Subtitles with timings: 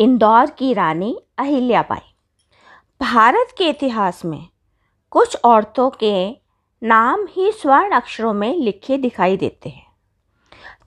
[0.00, 2.14] इंदौर की रानी अहिल्याबाई
[3.00, 4.48] भारत के इतिहास में
[5.12, 6.30] कुछ औरतों के
[6.82, 9.86] नाम ही स्वर्ण अक्षरों में लिखे दिखाई देते हैं,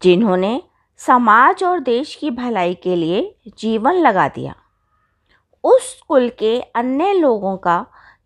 [0.03, 0.61] जिन्होंने
[0.99, 3.21] समाज और देश की भलाई के लिए
[3.57, 4.55] जीवन लगा दिया।
[5.63, 7.85] उस कुल के अन्य लोगों का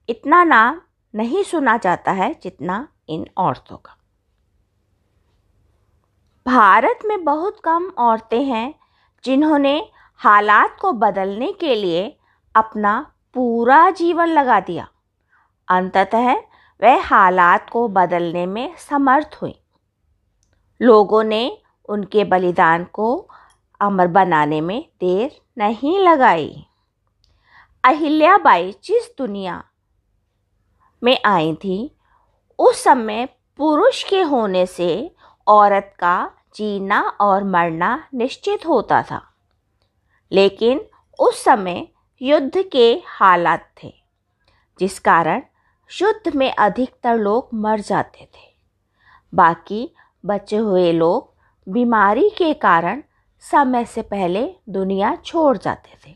[0.10, 0.82] इतना नाम
[1.14, 3.98] नहीं सुना जाता है जितना इन औरतों का।
[6.46, 8.74] भारत में बहुत कम औरतें हैं
[9.24, 9.80] जिन्होंने
[10.18, 12.18] हालात को बदलने के लिए
[12.56, 14.88] अपना पूरा जीवन लगा दिया।
[15.68, 16.34] अंततः
[16.84, 19.62] वह हालात को बदलने में समर्थ हुई।
[20.82, 21.58] लोगों ने
[21.90, 23.30] उनके बलिदान को
[23.80, 26.66] अमर बनाने में देर नहीं लगाई।
[27.84, 29.64] अहिल्याबाई जिस दुनिया
[31.04, 31.96] में आई थी,
[32.60, 33.26] उस समय
[33.58, 35.16] पुरुष के होने से
[35.48, 39.37] औरत का जीना और मरना निश्चित होता था।
[40.32, 40.82] लेकिन
[41.20, 41.88] उस समय
[42.22, 43.94] युद्ध के हालात थे,
[44.80, 45.42] जिस कारण
[45.92, 48.46] युद्ध में अधिकतर लोग मर जाते थे।
[49.34, 49.90] बाकी
[50.24, 51.34] बचे हुए लोग
[51.68, 53.04] बीमारी के कारण
[53.44, 56.16] समय से पहले दुनिया छोड़ जाते थे।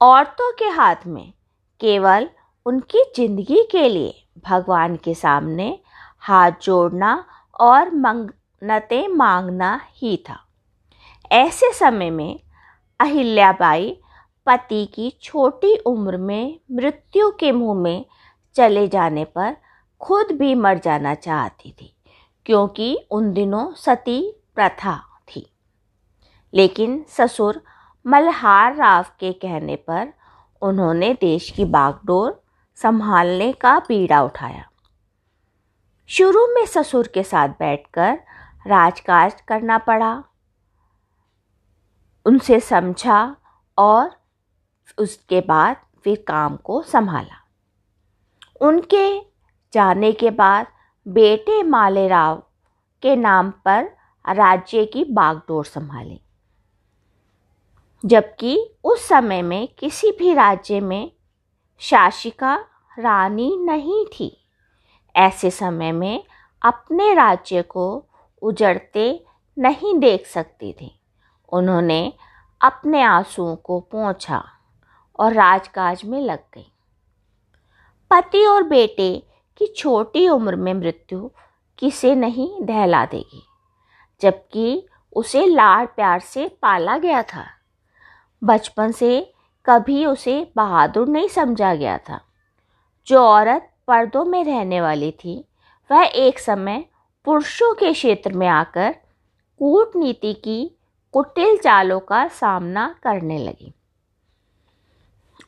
[0.00, 1.32] औरतों के हाथ में
[1.80, 2.28] केवल
[2.66, 5.78] उनकी ज़िंदगी के लिए भगवान के सामने
[6.20, 7.24] हाथ जोड़ना
[7.60, 10.43] और मन्नतें मांगना ही था।
[11.34, 12.40] ऐसे समय में
[13.00, 14.00] अहिल्याबाई
[14.46, 18.04] पति की छोटी उम्र में मृत्यु के मुँह में
[18.54, 19.56] चले जाने पर
[20.00, 21.96] खुद भी मर जाना चाहती थी,
[22.46, 24.96] क्योंकि उन दिनों सती प्रथा
[25.28, 25.46] थी।
[26.54, 27.62] लेकिन ससुर
[28.06, 30.12] मल्हार राव के कहने पर
[30.62, 32.42] उन्होंने देश की बागडोर
[32.76, 34.64] संभालने का पीड़ा उठाया।
[36.06, 38.18] शुरू में ससुर के साथ बैठकर
[38.66, 40.24] राजकाज करना पड़ा।
[42.26, 43.36] उनसे समझा
[43.78, 44.16] और
[44.98, 47.48] उसके बाद फिर काम को संभाला।
[48.60, 49.20] उनके
[49.72, 50.66] जाने के बाद
[51.08, 52.42] बेटे मालेराव
[53.02, 53.84] के नाम पर
[54.28, 56.20] राज्य की बागडोर संभाली।
[58.06, 61.12] जबकि उस समय में किसी भी राज्य में
[61.78, 62.64] शासिका
[62.98, 64.48] रानी नहीं थी।
[65.16, 66.24] ऐसे समय में
[66.62, 68.06] अपने राज्य को
[68.42, 69.26] उजड़ते
[69.58, 71.00] नहीं देख सकती थी।
[71.54, 72.12] उन्होंने
[72.60, 74.42] अपने आंसुओं को पहुँचा
[75.18, 76.70] और राजकाज में लग गई।
[78.10, 79.12] पति और बेटे
[79.56, 81.28] की छोटी उम्र में मृत्यु
[81.78, 83.42] किसे नहीं दहला देगी,
[84.20, 87.44] जबकि उसे लाड़ प्यार से पाला गया था।
[88.42, 89.32] बचपन से
[89.66, 92.20] कभी उसे बहादुर नहीं समझा गया था।
[93.06, 95.44] जो औरत पर्दों में रहने वाली थी,
[95.90, 96.84] वह एक समय
[97.26, 98.94] पुरुषों के क्षेत्र में आकर
[99.60, 100.76] कूटनीति की
[101.14, 103.74] कुटिल चालों का सामना करने लगी।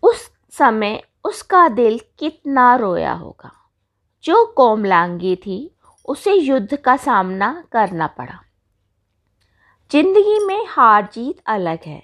[0.03, 3.51] उस समय उसका दिल कितना रोया होगा।
[4.25, 5.77] जो कोमलांगी थी,
[6.09, 8.43] उसे युद्ध का सामना करना पड़ा।
[9.93, 12.03] ज़िंदगी में हार जीत अलग है।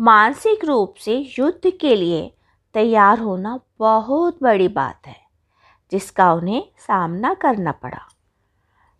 [0.00, 2.34] मानसिक रूप से युद्ध के लिए
[2.74, 5.20] तैयार होना बहुत बड़ी बात है,
[5.90, 8.02] जिसका उन्हें सामना करना पड़ा।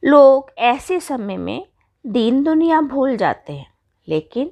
[0.05, 1.67] लोग ऐसे समय में
[2.07, 3.76] दीन दुनिया भूल जाते हैं।
[4.09, 4.51] लेकिन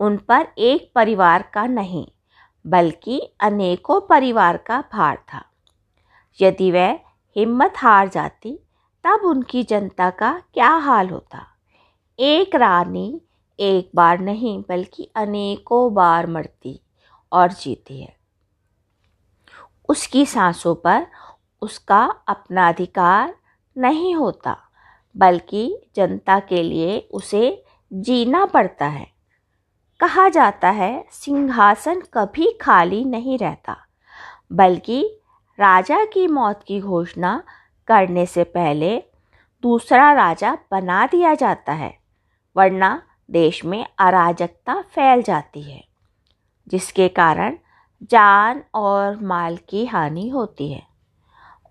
[0.00, 2.06] उन पर एक परिवार का नहीं,
[2.66, 5.44] बल्कि अनेकों परिवार का भार था।
[6.40, 6.92] यदि वह
[7.36, 8.58] हिम्मत हार जाती,
[9.04, 11.46] तब उनकी जनता का क्या हाल होता?
[12.18, 13.20] एक रानी
[13.60, 16.80] एक बार नहीं, बल्कि अनेकों बार मरती
[17.32, 18.16] और जीती है।
[19.88, 21.06] उसकी सांसों पर
[21.62, 23.36] उसका अपना अधिकार
[23.76, 24.56] नहीं होता,
[25.16, 29.06] बल्कि जनता के लिए उसे जीना पड़ता है।
[30.00, 33.76] कहा जाता है, सिंहासन कभी खाली नहीं रहता,
[34.52, 35.02] बल्कि
[35.58, 37.42] राजा की मौत की घोषणा
[37.88, 38.96] करने से पहले
[39.64, 41.94] दूसरा राजा बना दिया जाता है,
[42.56, 45.82] वरना देश में अराजकता फैल जाती है,
[46.66, 47.56] जिसके कारण
[48.02, 50.82] जान और माल की हानि होती है।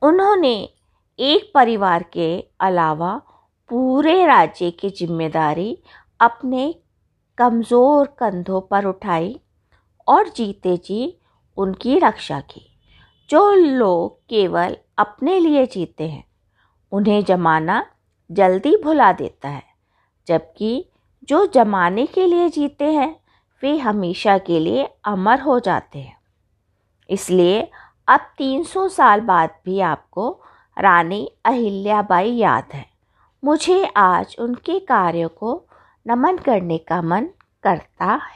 [0.01, 0.57] उन्होंने
[1.19, 2.27] एक परिवार के
[2.59, 3.15] अलावा
[3.69, 5.77] पूरे राज्य की ज़िम्मेदारी
[6.19, 6.75] अपने
[7.37, 9.39] कमज़ोर कंधों पर उठाई
[10.07, 11.17] और जीते जी
[11.57, 12.79] उनकी रक्षा की।
[13.29, 16.23] जो लोग केवल अपने लिए जीते हैं,
[16.91, 17.85] उन्हें जमाना
[18.31, 19.63] जल्दी भुला देता है,
[20.27, 20.89] जबकि
[21.23, 23.19] जो जमाने के लिए जीते हैं,
[23.63, 26.17] वे हमेशा के लिए अमर हो जाते हैं।
[27.09, 27.71] इसलिए
[28.07, 30.41] अब 300 साल बाद भी आपको
[30.79, 32.85] रानी अहिल्याबाई याद है।
[33.43, 35.64] मुझे आज उनके कार्य को
[36.07, 37.25] नमन करने का मन
[37.63, 38.33] करता है।